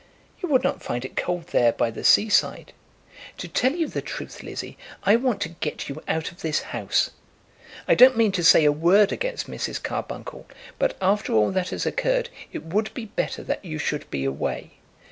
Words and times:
"You 0.41 0.49
would 0.49 0.63
not 0.63 0.81
find 0.81 1.05
it 1.05 1.15
cold 1.15 1.49
there 1.49 1.71
by 1.71 1.91
the 1.91 2.03
sea 2.03 2.27
side. 2.27 2.73
To 3.37 3.47
tell 3.47 3.73
you 3.73 3.87
the 3.87 4.01
truth, 4.01 4.41
Lizzie, 4.41 4.75
I 5.03 5.15
want 5.15 5.41
to 5.41 5.49
get 5.49 5.89
you 5.89 6.01
out 6.07 6.31
of 6.31 6.41
this 6.41 6.63
house. 6.73 7.11
I 7.87 7.93
don't 7.93 8.17
mean 8.17 8.31
to 8.31 8.43
say 8.43 8.65
a 8.65 8.71
word 8.71 9.11
against 9.11 9.45
Mrs. 9.45 9.83
Carbuncle; 9.83 10.47
but 10.79 10.97
after 11.01 11.33
all 11.33 11.51
that 11.51 11.69
has 11.69 11.85
occurred, 11.85 12.29
it 12.51 12.63
would 12.63 12.91
be 12.95 13.05
better 13.05 13.43
that 13.43 13.63
you 13.63 13.77
should 13.77 14.09
be 14.09 14.25
away. 14.25 14.71